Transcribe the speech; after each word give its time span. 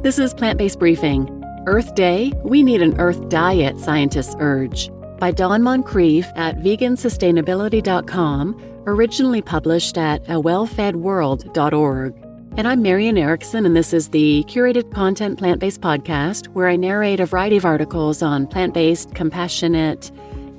This 0.00 0.20
is 0.20 0.32
Plant 0.32 0.58
Based 0.58 0.78
Briefing 0.78 1.28
Earth 1.66 1.96
Day 1.96 2.32
We 2.44 2.62
Need 2.62 2.82
an 2.82 3.00
Earth 3.00 3.28
Diet, 3.28 3.80
Scientists 3.80 4.36
Urge 4.38 4.92
by 5.18 5.32
Dawn 5.32 5.60
Moncrief 5.60 6.24
at 6.36 6.58
vegansustainability.com, 6.58 8.84
originally 8.86 9.42
published 9.42 9.98
at 9.98 10.22
a 10.28 10.34
awellfedworld.org. 10.34 12.14
And 12.56 12.68
I'm 12.68 12.80
Marian 12.80 13.18
Erickson, 13.18 13.66
and 13.66 13.74
this 13.74 13.92
is 13.92 14.10
the 14.10 14.44
curated 14.46 14.94
content 14.94 15.36
plant 15.36 15.58
based 15.58 15.80
podcast 15.80 16.46
where 16.54 16.68
I 16.68 16.76
narrate 16.76 17.18
a 17.18 17.26
variety 17.26 17.56
of 17.56 17.64
articles 17.64 18.22
on 18.22 18.46
plant 18.46 18.74
based, 18.74 19.16
compassionate, 19.16 20.12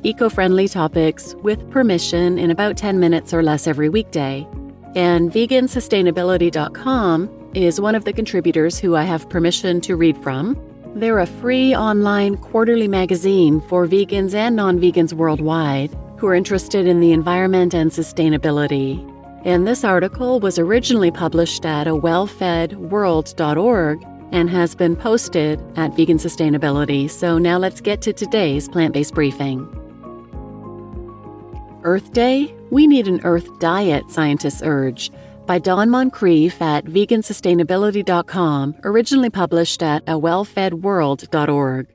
eco 0.04 0.28
friendly 0.28 0.68
topics 0.68 1.34
with 1.36 1.72
permission 1.72 2.38
in 2.38 2.52
about 2.52 2.76
10 2.76 3.00
minutes 3.00 3.34
or 3.34 3.42
less 3.42 3.68
every 3.68 3.88
weekday. 3.88 4.46
And 4.96 5.32
vegansustainability.com 5.32 7.39
is 7.54 7.82
one 7.82 7.96
of 7.96 8.06
the 8.06 8.14
contributors 8.14 8.80
who 8.80 8.96
I 8.96 9.04
have 9.04 9.30
permission 9.30 9.82
to 9.82 9.96
read 9.96 10.18
from. 10.18 10.58
They're 10.96 11.20
a 11.20 11.26
free 11.26 11.76
online 11.76 12.38
quarterly 12.38 12.88
magazine 12.88 13.60
for 13.62 13.88
vegans 13.88 14.34
and 14.34 14.56
non 14.56 14.80
vegans 14.80 15.14
worldwide 15.14 15.96
who 16.18 16.28
are 16.28 16.36
interested 16.36 16.86
in 16.86 17.00
the 17.00 17.12
environment 17.12 17.74
and 17.74 17.92
sustainability. 17.92 19.06
And 19.46 19.66
this 19.66 19.86
article 19.86 20.40
was 20.40 20.60
originally 20.60 21.12
published 21.12 21.66
at 21.66 21.88
a 21.88 21.92
wellfedworld.org 21.92 24.06
and 24.32 24.50
has 24.50 24.76
been 24.76 24.96
posted 24.96 25.62
at 25.78 25.96
Vegan 25.96 26.18
Sustainability. 26.18 27.10
So 27.10 27.38
now 27.38 27.58
let's 27.58 27.82
get 27.82 28.02
to 28.02 28.14
today's 28.14 28.68
plant 28.68 28.94
based 28.94 29.16
briefing. 29.16 29.68
Earth 31.84 32.12
Day? 32.12 32.54
We 32.70 32.86
need 32.86 33.08
an 33.08 33.22
Earth 33.24 33.48
diet, 33.60 34.12
scientists 34.12 34.62
urge 34.64 35.12
by 35.50 35.58
Dawn 35.58 35.90
Moncrief 35.90 36.62
at 36.62 36.86
vegansustainability.com, 36.86 38.76
originally 38.84 39.32
published 39.32 39.82
at 39.82 40.06
awellfedworld.org. 40.06 41.88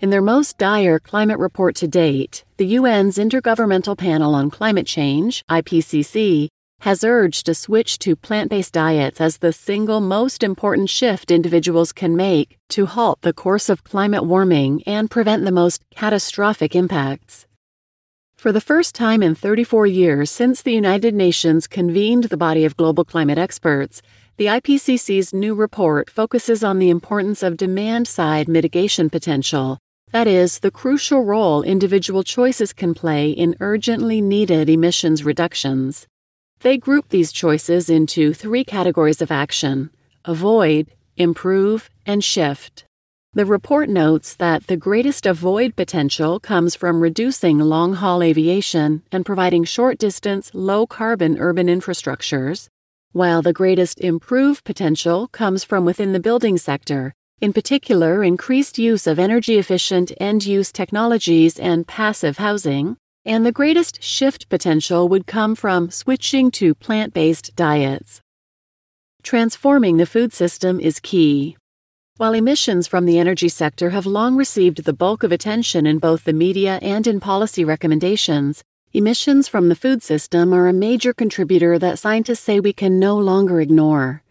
In 0.00 0.10
their 0.10 0.20
most 0.20 0.58
dire 0.58 0.98
climate 0.98 1.38
report 1.38 1.76
to 1.76 1.86
date, 1.86 2.44
the 2.56 2.74
UN's 2.74 3.18
Intergovernmental 3.18 3.96
Panel 3.96 4.34
on 4.34 4.50
Climate 4.50 4.88
Change, 4.88 5.44
IPCC, 5.48 6.48
has 6.80 7.04
urged 7.04 7.48
a 7.48 7.54
switch 7.54 8.00
to 8.00 8.16
plant 8.16 8.50
based 8.50 8.72
diets 8.72 9.20
as 9.20 9.38
the 9.38 9.52
single 9.52 10.00
most 10.00 10.42
important 10.42 10.90
shift 10.90 11.30
individuals 11.30 11.92
can 11.92 12.16
make 12.16 12.58
to 12.70 12.86
halt 12.86 13.20
the 13.20 13.32
course 13.32 13.68
of 13.68 13.84
climate 13.84 14.24
warming 14.24 14.82
and 14.88 15.08
prevent 15.08 15.44
the 15.44 15.52
most 15.52 15.84
catastrophic 15.94 16.74
impacts. 16.74 17.45
For 18.36 18.52
the 18.52 18.60
first 18.60 18.94
time 18.94 19.22
in 19.22 19.34
34 19.34 19.86
years 19.86 20.30
since 20.30 20.60
the 20.60 20.74
United 20.74 21.14
Nations 21.14 21.66
convened 21.66 22.24
the 22.24 22.36
body 22.36 22.66
of 22.66 22.76
global 22.76 23.02
climate 23.02 23.38
experts, 23.38 24.02
the 24.36 24.44
IPCC's 24.44 25.32
new 25.32 25.54
report 25.54 26.10
focuses 26.10 26.62
on 26.62 26.78
the 26.78 26.90
importance 26.90 27.42
of 27.42 27.56
demand 27.56 28.06
side 28.06 28.46
mitigation 28.46 29.08
potential. 29.08 29.78
That 30.12 30.26
is, 30.26 30.58
the 30.58 30.70
crucial 30.70 31.24
role 31.24 31.62
individual 31.62 32.22
choices 32.22 32.74
can 32.74 32.92
play 32.92 33.30
in 33.30 33.56
urgently 33.58 34.20
needed 34.20 34.68
emissions 34.68 35.24
reductions. 35.24 36.06
They 36.60 36.76
group 36.76 37.08
these 37.08 37.32
choices 37.32 37.88
into 37.88 38.34
three 38.34 38.64
categories 38.64 39.22
of 39.22 39.32
action 39.32 39.90
avoid, 40.26 40.88
improve, 41.16 41.88
and 42.04 42.22
shift. 42.22 42.85
The 43.36 43.44
report 43.44 43.90
notes 43.90 44.34
that 44.36 44.66
the 44.66 44.78
greatest 44.78 45.26
avoid 45.26 45.76
potential 45.76 46.40
comes 46.40 46.74
from 46.74 47.02
reducing 47.02 47.58
long 47.58 47.92
haul 47.92 48.22
aviation 48.22 49.02
and 49.12 49.26
providing 49.26 49.64
short 49.64 49.98
distance, 49.98 50.50
low 50.54 50.86
carbon 50.86 51.36
urban 51.38 51.66
infrastructures, 51.66 52.68
while 53.12 53.42
the 53.42 53.52
greatest 53.52 54.00
improve 54.00 54.64
potential 54.64 55.28
comes 55.28 55.64
from 55.64 55.84
within 55.84 56.14
the 56.14 56.18
building 56.18 56.56
sector, 56.56 57.12
in 57.42 57.52
particular, 57.52 58.24
increased 58.24 58.78
use 58.78 59.06
of 59.06 59.18
energy 59.18 59.58
efficient 59.58 60.12
end 60.18 60.46
use 60.46 60.72
technologies 60.72 61.58
and 61.58 61.86
passive 61.86 62.38
housing, 62.38 62.96
and 63.26 63.44
the 63.44 63.52
greatest 63.52 64.02
shift 64.02 64.48
potential 64.48 65.10
would 65.10 65.26
come 65.26 65.54
from 65.54 65.90
switching 65.90 66.50
to 66.52 66.74
plant 66.74 67.12
based 67.12 67.54
diets. 67.54 68.22
Transforming 69.22 69.98
the 69.98 70.06
food 70.06 70.32
system 70.32 70.80
is 70.80 71.00
key. 71.00 71.58
While 72.18 72.32
emissions 72.32 72.86
from 72.86 73.04
the 73.04 73.18
energy 73.18 73.50
sector 73.50 73.90
have 73.90 74.06
long 74.06 74.36
received 74.36 74.84
the 74.84 74.94
bulk 74.94 75.22
of 75.22 75.32
attention 75.32 75.86
in 75.86 75.98
both 75.98 76.24
the 76.24 76.32
media 76.32 76.78
and 76.80 77.06
in 77.06 77.20
policy 77.20 77.62
recommendations, 77.62 78.64
emissions 78.94 79.48
from 79.48 79.68
the 79.68 79.74
food 79.74 80.02
system 80.02 80.54
are 80.54 80.66
a 80.66 80.72
major 80.72 81.12
contributor 81.12 81.78
that 81.78 81.98
scientists 81.98 82.40
say 82.40 82.58
we 82.58 82.72
can 82.72 82.98
no 82.98 83.18
longer 83.18 83.60
ignore. 83.60 84.22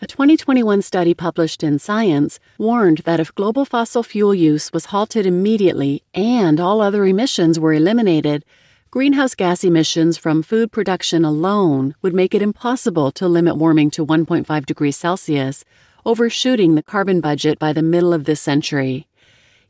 A 0.00 0.06
2021 0.06 0.80
study 0.80 1.12
published 1.12 1.62
in 1.62 1.78
Science 1.78 2.40
warned 2.56 2.98
that 3.04 3.20
if 3.20 3.34
global 3.34 3.66
fossil 3.66 4.02
fuel 4.02 4.34
use 4.34 4.72
was 4.72 4.86
halted 4.86 5.26
immediately 5.26 6.04
and 6.14 6.58
all 6.58 6.80
other 6.80 7.04
emissions 7.04 7.60
were 7.60 7.74
eliminated, 7.74 8.46
greenhouse 8.90 9.34
gas 9.34 9.62
emissions 9.62 10.16
from 10.16 10.42
food 10.42 10.72
production 10.72 11.22
alone 11.22 11.94
would 12.00 12.14
make 12.14 12.34
it 12.34 12.40
impossible 12.40 13.12
to 13.12 13.28
limit 13.28 13.56
warming 13.56 13.90
to 13.90 14.06
1.5 14.06 14.64
degrees 14.64 14.96
Celsius 14.96 15.66
overshooting 16.06 16.76
the 16.76 16.84
carbon 16.84 17.20
budget 17.20 17.58
by 17.58 17.72
the 17.72 17.82
middle 17.82 18.12
of 18.12 18.26
this 18.26 18.40
century. 18.40 19.08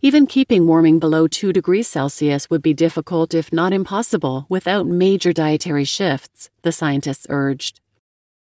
Even 0.03 0.27
keeping 0.27 0.67
warming 0.67 0.99
below 0.99 1.27
2 1.27 1.51
degrees 1.51 1.89
Celsius 1.89 2.51
would 2.51 2.61
be 2.61 2.75
difficult, 2.75 3.33
if 3.33 3.55
not 3.55 3.73
impossible, 3.73 4.45
without 4.51 4.87
major 4.87 5.33
dietary 5.33 5.85
shifts, 5.85 6.51
the 6.61 6.73
scientists 6.73 7.27
urged. 7.31 7.81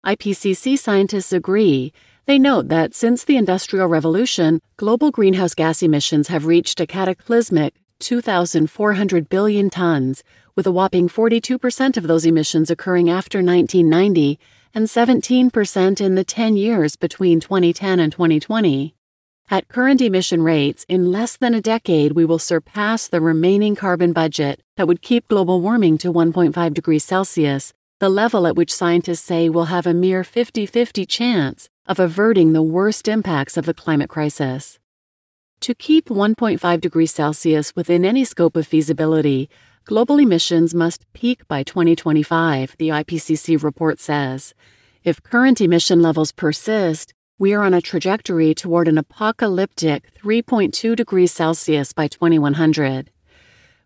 IPCC 0.07 0.79
scientists 0.79 1.35
agree. 1.35 1.93
They 2.25 2.39
note 2.39 2.69
that 2.69 2.95
since 2.95 3.25
the 3.25 3.37
Industrial 3.37 3.87
Revolution, 3.87 4.63
global 4.79 5.11
greenhouse 5.11 5.55
gas 5.55 5.83
emissions 5.83 6.29
have 6.29 6.47
reached 6.47 6.81
a 6.81 6.87
cataclysmic 6.87 7.75
2,400 7.99 9.29
billion 9.29 9.69
tons, 9.69 10.25
with 10.57 10.67
a 10.67 10.73
whopping 10.73 11.11
42% 11.11 11.99
of 11.99 12.07
those 12.07 12.25
emissions 12.25 12.71
occurring 12.71 13.11
after 13.11 13.43
1990 13.43 14.39
and 14.75 14.87
17% 14.87 16.01
in 16.01 16.15
the 16.15 16.25
10 16.25 16.57
years 16.57 16.97
between 16.97 17.41
2010 17.41 18.01
and 18.01 18.13
2020. 18.13 18.95
At 19.51 19.69
current 19.69 20.01
emission 20.01 20.43
rates, 20.43 20.87
in 20.89 21.13
less 21.13 21.37
than 21.37 21.55
a 21.55 21.61
decade, 21.61 22.13
we 22.13 22.25
will 22.25 22.39
surpass 22.39 23.07
the 23.07 23.21
remaining 23.21 23.77
carbon 23.77 24.13
budget 24.13 24.61
that 24.77 24.89
would 24.89 25.03
keep 25.03 25.29
global 25.29 25.61
warming 25.61 25.99
to 25.99 26.13
1.5 26.13 26.73
degrees 26.73 27.05
Celsius, 27.05 27.75
the 28.01 28.09
level 28.09 28.47
at 28.47 28.57
which 28.57 28.73
scientists 28.73 29.21
say 29.21 29.49
we'll 29.49 29.67
have 29.67 29.87
a 29.87 29.93
mere 29.95 30.25
50 30.25 30.65
50 30.65 31.05
chance 31.05 31.69
of 31.87 32.01
averting 32.01 32.53
the 32.53 32.63
worst 32.63 33.09
impacts 33.09 33.57
of 33.57 33.67
the 33.67 33.75
climate 33.75 34.09
crisis. 34.09 34.79
To 35.61 35.75
keep 35.75 36.07
1.5 36.09 36.81
degrees 36.81 37.13
Celsius 37.13 37.77
within 37.77 38.05
any 38.05 38.25
scope 38.25 38.57
of 38.57 38.67
feasibility, 38.67 39.49
global 39.85 40.19
emissions 40.19 40.75
must 40.75 41.13
peak 41.13 41.47
by 41.49 41.63
2025, 41.63 42.77
the 42.79 42.89
IPCC 42.89 43.63
report 43.63 43.99
says. 43.99 44.55
If 45.03 45.23
current 45.23 45.61
emission 45.61 46.01
levels 46.01 46.31
persist, 46.31 47.13
we 47.39 47.53
are 47.53 47.65
on 47.65 47.75
a 47.75 47.81
trajectory 47.81 48.55
toward 48.55 48.87
an 48.87 48.97
apocalyptic 48.97 50.15
3.2 50.15 50.95
degrees 50.95 51.33
Celsius 51.33 51.93
by 51.93 52.07
2100. 52.07 53.11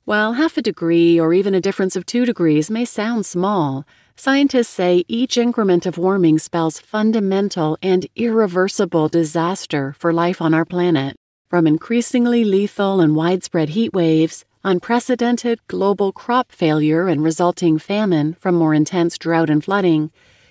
While 0.05 0.35
half 0.35 0.59
a 0.59 0.63
degree 0.63 1.19
or 1.19 1.33
even 1.33 1.55
a 1.55 1.61
difference 1.61 1.97
of 1.97 2.05
2 2.05 2.27
degrees 2.27 2.71
may 2.71 2.85
sound 2.85 3.25
small, 3.25 3.87
scientists 4.17 4.69
say 4.69 5.05
each 5.09 5.39
increment 5.39 5.87
of 5.87 5.97
warming 5.97 6.39
spells 6.39 6.79
fundamental 6.79 7.79
and 7.83 8.07
irreversible 8.15 9.09
disaster 9.09 9.95
for 9.99 10.13
life 10.13 10.43
on 10.43 10.53
our 10.53 10.67
planet, 10.67 11.17
from 11.49 11.67
increasingly 11.67 12.45
lethal 12.45 13.01
and 13.01 13.17
widespread 13.17 13.71
heat 13.71 13.95
waves 13.95 14.45
unprecedented 14.67 15.65
global 15.69 16.11
crop 16.11 16.51
failure 16.51 17.07
and 17.07 17.23
resulting 17.23 17.79
famine 17.79 18.35
from 18.35 18.57
more 18.57 18.75
intense 18.75 19.17
drought 19.17 19.49
and 19.49 19.63
flooding, 19.63 20.11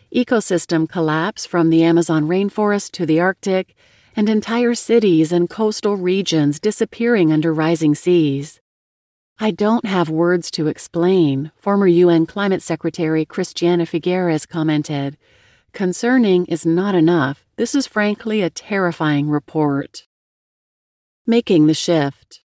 ecosystem 0.09 0.87
collapse 0.87 1.45
from 1.45 1.69
the 1.69 1.83
Amazon 1.83 2.25
rainforest 2.25 2.91
to 2.91 3.05
the 3.05 3.19
Arctic, 3.19 3.75
and 4.15 4.29
entire 4.29 4.73
cities 4.73 5.33
and 5.33 5.49
coastal 5.49 5.97
regions 5.97 6.61
disappearing 6.61 7.33
under 7.33 7.53
rising 7.53 7.93
seas. 7.93 8.61
I 9.37 9.51
don't 9.51 9.85
have 9.85 10.09
words 10.09 10.49
to 10.51 10.67
explain, 10.67 11.51
former 11.57 11.87
UN 11.87 12.25
Climate 12.25 12.61
Secretary 12.61 13.25
Christiana 13.25 13.85
Figueres 13.85 14.47
commented. 14.47 15.17
Concerning 15.73 16.45
is 16.45 16.65
not 16.65 16.95
enough. 16.95 17.45
This 17.57 17.75
is 17.75 17.85
frankly 17.85 18.41
a 18.41 18.49
terrifying 18.49 19.29
report. 19.29 20.07
Making 21.27 21.67
the 21.67 21.73
shift. 21.73 22.44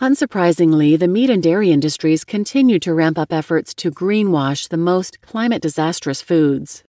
Unsurprisingly, 0.00 0.98
the 0.98 1.06
meat 1.06 1.30
and 1.30 1.40
dairy 1.40 1.70
industries 1.70 2.24
continue 2.24 2.80
to 2.80 2.92
ramp 2.92 3.16
up 3.16 3.32
efforts 3.32 3.72
to 3.74 3.92
greenwash 3.92 4.68
the 4.68 4.76
most 4.76 5.20
climate 5.20 5.62
disastrous 5.62 6.20
foods. 6.20 6.82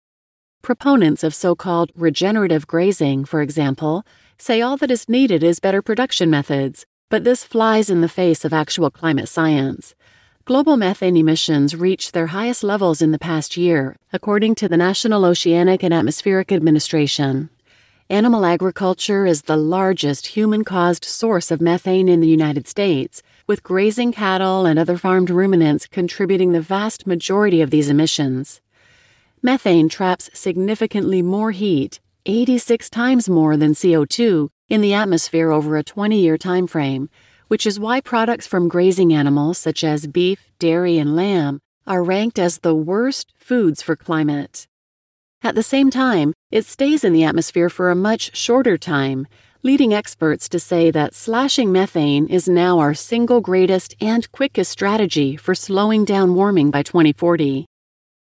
Proponents 0.63 1.23
of 1.23 1.35
so 1.35 1.55
called 1.55 1.91
regenerative 1.95 2.65
grazing, 2.65 3.23
for 3.23 3.43
example, 3.43 4.03
say 4.39 4.59
all 4.59 4.75
that 4.77 4.89
is 4.89 5.07
needed 5.07 5.43
is 5.43 5.59
better 5.59 5.83
production 5.83 6.31
methods, 6.31 6.87
but 7.11 7.23
this 7.23 7.43
flies 7.43 7.91
in 7.91 8.01
the 8.01 8.09
face 8.09 8.43
of 8.43 8.53
actual 8.53 8.89
climate 8.89 9.29
science. 9.29 9.93
Global 10.45 10.75
methane 10.75 11.15
emissions 11.15 11.75
reached 11.75 12.13
their 12.13 12.27
highest 12.27 12.63
levels 12.63 13.03
in 13.03 13.11
the 13.11 13.19
past 13.19 13.55
year, 13.55 13.97
according 14.13 14.55
to 14.55 14.67
the 14.67 14.77
National 14.77 15.25
Oceanic 15.25 15.83
and 15.83 15.93
Atmospheric 15.93 16.51
Administration. 16.51 17.51
Animal 18.11 18.45
agriculture 18.45 19.25
is 19.25 19.41
the 19.41 19.57
largest 19.57 20.27
human 20.27 20.63
caused 20.63 21.03
source 21.03 21.49
of 21.49 21.59
methane 21.59 22.07
in 22.07 22.19
the 22.19 22.27
United 22.27 22.67
States, 22.67 23.23
with 23.47 23.63
grazing 23.63 24.11
cattle 24.11 24.67
and 24.67 24.77
other 24.77 24.95
farmed 24.95 25.31
ruminants 25.31 25.87
contributing 25.87 26.51
the 26.51 26.61
vast 26.61 27.07
majority 27.07 27.61
of 27.61 27.71
these 27.71 27.89
emissions. 27.89 28.61
Methane 29.41 29.89
traps 29.89 30.29
significantly 30.35 31.23
more 31.23 31.49
heat, 31.49 31.99
86 32.27 32.91
times 32.91 33.27
more 33.27 33.57
than 33.57 33.73
CO2, 33.73 34.49
in 34.69 34.81
the 34.81 34.93
atmosphere 34.93 35.49
over 35.49 35.75
a 35.75 35.83
20 35.83 36.19
year 36.19 36.37
time 36.37 36.67
frame, 36.67 37.09
which 37.47 37.65
is 37.65 37.79
why 37.79 38.01
products 38.01 38.45
from 38.45 38.67
grazing 38.67 39.15
animals 39.15 39.57
such 39.57 39.83
as 39.83 40.05
beef, 40.05 40.51
dairy, 40.59 40.99
and 40.99 41.15
lamb 41.15 41.59
are 41.87 42.03
ranked 42.03 42.37
as 42.37 42.59
the 42.59 42.75
worst 42.75 43.33
foods 43.39 43.81
for 43.81 43.95
climate. 43.95 44.67
At 45.45 45.53
the 45.53 45.61
same 45.61 45.91
time, 45.91 46.33
it 46.49 46.65
stays 46.65 47.03
in 47.03 47.13
the 47.13 47.23
atmosphere 47.23 47.69
for 47.69 47.91
a 47.91 47.95
much 47.95 48.35
shorter 48.35 48.79
time, 48.79 49.27
leading 49.61 49.93
experts 49.93 50.49
to 50.49 50.59
say 50.59 50.89
that 50.89 51.13
slashing 51.13 51.71
methane 51.71 52.25
is 52.25 52.49
now 52.49 52.79
our 52.79 52.95
single 52.95 53.41
greatest 53.41 53.93
and 54.01 54.31
quickest 54.31 54.71
strategy 54.71 55.35
for 55.35 55.53
slowing 55.53 56.03
down 56.03 56.33
warming 56.33 56.71
by 56.71 56.81
2040. 56.81 57.67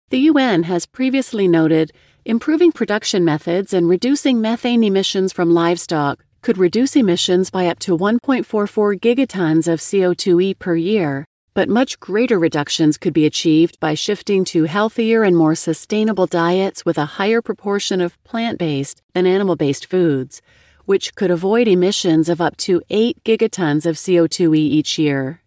The 0.10 0.20
UN 0.22 0.64
has 0.64 0.88
previously 0.88 1.48
noted 1.48 1.92
improving 2.26 2.72
production 2.72 3.24
methods 3.24 3.74
and 3.74 3.88
reducing 3.88 4.42
methane 4.42 4.84
emissions 4.84 5.32
from 5.32 5.54
livestock 5.54 6.26
could 6.42 6.58
reduce 6.58 6.96
emissions 6.96 7.52
by 7.52 7.68
up 7.68 7.78
to 7.78 7.96
1.44 7.96 9.00
gigatons 9.00 9.72
of 9.72 9.80
CO2e 9.82 10.58
per 10.58 10.76
year, 10.76 11.26
but 11.54 11.70
much 11.70 12.00
greater 12.00 12.40
reductions 12.40 12.98
could 12.98 13.14
be 13.14 13.26
achieved 13.26 13.80
by 13.80 13.94
shifting 13.94 14.44
to 14.46 14.64
healthier 14.64 15.24
and 15.24 15.38
more 15.38 15.56
sustainable 15.56 16.26
diets 16.26 16.86
with 16.86 16.98
a 16.98 17.18
higher 17.18 17.42
proportion 17.42 18.02
of 18.02 18.22
plant 18.24 18.58
based 18.58 19.02
than 19.14 19.28
animal 19.28 19.56
based 19.56 19.86
foods, 19.86 20.42
which 20.86 21.16
could 21.16 21.32
avoid 21.32 21.68
emissions 21.68 22.30
of 22.30 22.42
up 22.42 22.58
to 22.58 22.82
8 22.90 23.24
gigatons 23.24 23.86
of 23.86 23.96
CO2e 23.96 24.58
each 24.58 24.98
year. 24.98 25.42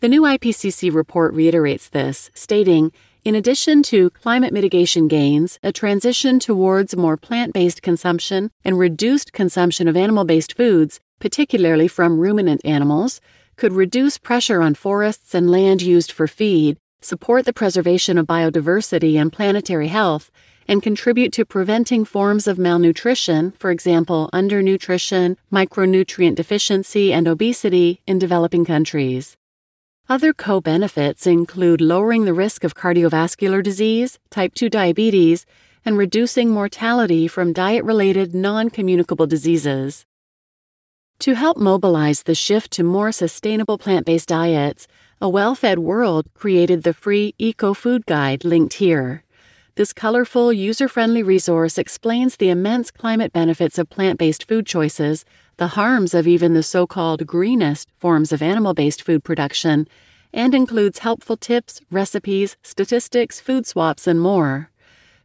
The 0.00 0.08
new 0.08 0.22
IPCC 0.22 0.92
report 0.92 1.34
reiterates 1.34 1.88
this, 1.88 2.30
stating 2.34 2.92
in 3.24 3.36
addition 3.36 3.84
to 3.84 4.10
climate 4.10 4.52
mitigation 4.52 5.06
gains, 5.06 5.60
a 5.62 5.70
transition 5.70 6.40
towards 6.40 6.96
more 6.96 7.16
plant 7.16 7.52
based 7.52 7.80
consumption 7.80 8.50
and 8.64 8.76
reduced 8.76 9.32
consumption 9.32 9.86
of 9.86 9.96
animal 9.96 10.24
based 10.24 10.56
foods, 10.56 10.98
particularly 11.20 11.86
from 11.86 12.18
ruminant 12.18 12.60
animals, 12.64 13.20
could 13.56 13.72
reduce 13.72 14.18
pressure 14.18 14.62
on 14.62 14.74
forests 14.74 15.34
and 15.34 15.50
land 15.50 15.82
used 15.82 16.12
for 16.12 16.26
feed, 16.26 16.78
support 17.00 17.44
the 17.44 17.52
preservation 17.52 18.18
of 18.18 18.26
biodiversity 18.26 19.20
and 19.20 19.32
planetary 19.32 19.88
health, 19.88 20.30
and 20.68 20.82
contribute 20.82 21.32
to 21.32 21.44
preventing 21.44 22.04
forms 22.04 22.46
of 22.46 22.58
malnutrition, 22.58 23.52
for 23.52 23.70
example, 23.70 24.30
undernutrition, 24.32 25.36
micronutrient 25.52 26.34
deficiency, 26.34 27.12
and 27.12 27.26
obesity 27.26 28.00
in 28.06 28.18
developing 28.18 28.64
countries. 28.64 29.36
Other 30.08 30.32
co 30.32 30.60
benefits 30.60 31.26
include 31.26 31.80
lowering 31.80 32.24
the 32.24 32.34
risk 32.34 32.64
of 32.64 32.74
cardiovascular 32.74 33.62
disease, 33.62 34.18
type 34.30 34.54
2 34.54 34.68
diabetes, 34.68 35.46
and 35.84 35.98
reducing 35.98 36.50
mortality 36.50 37.26
from 37.28 37.52
diet 37.52 37.84
related 37.84 38.34
non 38.34 38.70
communicable 38.70 39.26
diseases. 39.26 40.04
To 41.22 41.36
help 41.36 41.56
mobilize 41.56 42.24
the 42.24 42.34
shift 42.34 42.72
to 42.72 42.82
more 42.82 43.12
sustainable 43.12 43.78
plant 43.78 44.04
based 44.04 44.30
diets, 44.30 44.88
A 45.20 45.28
Well 45.28 45.54
Fed 45.54 45.78
World 45.78 46.26
created 46.34 46.82
the 46.82 46.92
free 46.92 47.32
Eco 47.38 47.74
Food 47.74 48.06
Guide 48.06 48.44
linked 48.44 48.74
here. 48.74 49.22
This 49.76 49.92
colorful, 49.92 50.52
user 50.52 50.88
friendly 50.88 51.22
resource 51.22 51.78
explains 51.78 52.34
the 52.34 52.48
immense 52.48 52.90
climate 52.90 53.32
benefits 53.32 53.78
of 53.78 53.88
plant 53.88 54.18
based 54.18 54.48
food 54.48 54.66
choices, 54.66 55.24
the 55.58 55.78
harms 55.78 56.12
of 56.12 56.26
even 56.26 56.54
the 56.54 56.62
so 56.64 56.88
called 56.88 57.24
greenest 57.24 57.88
forms 58.00 58.32
of 58.32 58.42
animal 58.42 58.74
based 58.74 59.00
food 59.00 59.22
production, 59.22 59.86
and 60.34 60.56
includes 60.56 60.98
helpful 61.06 61.36
tips, 61.36 61.80
recipes, 61.88 62.56
statistics, 62.64 63.38
food 63.38 63.64
swaps, 63.64 64.08
and 64.08 64.20
more. 64.20 64.72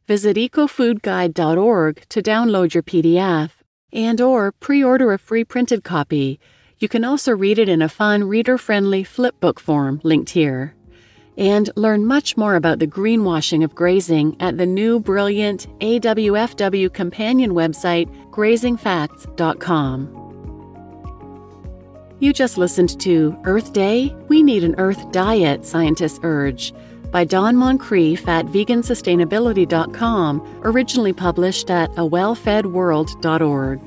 Visit 0.05 0.37
ecofoodguide.org 0.37 2.05
to 2.09 2.21
download 2.21 2.75
your 2.75 2.83
PDF 2.83 3.56
and 3.91 4.19
or 4.21 4.51
pre-order 4.51 5.11
a 5.13 5.17
free 5.17 5.43
printed 5.43 5.83
copy. 5.83 6.39
You 6.79 6.87
can 6.87 7.03
also 7.03 7.31
read 7.31 7.57
it 7.57 7.69
in 7.69 7.81
a 7.81 7.89
fun, 7.89 8.23
reader-friendly 8.25 9.03
flipbook 9.03 9.59
form 9.59 9.99
linked 10.03 10.31
here. 10.31 10.75
And 11.37 11.69
learn 11.75 12.05
much 12.05 12.35
more 12.35 12.55
about 12.55 12.79
the 12.79 12.87
greenwashing 12.87 13.63
of 13.63 13.75
grazing 13.75 14.35
at 14.39 14.57
the 14.57 14.65
new 14.65 14.99
brilliant 14.99 15.67
AWFW 15.79 16.91
companion 16.93 17.51
website, 17.51 18.09
grazingfacts.com. 18.31 20.23
You 22.19 22.33
just 22.33 22.57
listened 22.57 22.99
to 23.01 23.39
Earth 23.43 23.73
Day 23.73 24.15
We 24.27 24.41
Need 24.41 24.63
an 24.63 24.73
Earth 24.79 25.11
Diet, 25.11 25.63
Scientists 25.63 26.19
Urge 26.23 26.73
by 27.11 27.23
Dawn 27.23 27.55
Moncrief 27.55 28.27
at 28.27 28.47
vegansustainability.com, 28.47 30.59
originally 30.63 31.13
published 31.13 31.69
at 31.69 31.91
awellfedworld.org. 31.91 33.79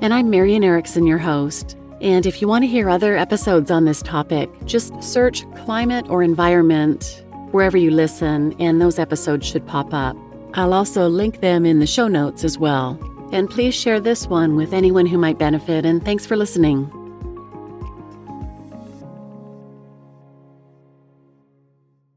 And 0.00 0.14
I'm 0.14 0.30
Marian 0.30 0.64
Erickson, 0.64 1.06
your 1.06 1.18
host. 1.18 1.76
And 2.00 2.26
if 2.26 2.42
you 2.42 2.48
want 2.48 2.64
to 2.64 2.68
hear 2.68 2.90
other 2.90 3.16
episodes 3.16 3.70
on 3.70 3.84
this 3.84 4.02
topic, 4.02 4.50
just 4.64 5.00
search 5.02 5.50
climate 5.54 6.06
or 6.08 6.22
environment 6.22 7.24
wherever 7.52 7.76
you 7.76 7.90
listen, 7.90 8.54
and 8.58 8.80
those 8.80 8.98
episodes 8.98 9.46
should 9.46 9.66
pop 9.66 9.94
up. 9.94 10.16
I'll 10.54 10.74
also 10.74 11.08
link 11.08 11.40
them 11.40 11.64
in 11.64 11.78
the 11.78 11.86
show 11.86 12.08
notes 12.08 12.44
as 12.44 12.58
well. 12.58 12.98
And 13.32 13.48
please 13.48 13.74
share 13.74 14.00
this 14.00 14.26
one 14.26 14.56
with 14.56 14.72
anyone 14.72 15.06
who 15.06 15.18
might 15.18 15.38
benefit, 15.38 15.84
and 15.84 16.04
thanks 16.04 16.26
for 16.26 16.36
listening. 16.36 16.90